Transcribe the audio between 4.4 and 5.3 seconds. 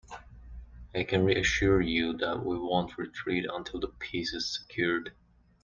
secured.